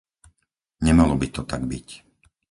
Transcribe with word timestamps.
Nemalo 0.85 1.13
by 1.19 1.27
to 1.35 1.41
tak 1.51 1.61
byť. 1.71 1.87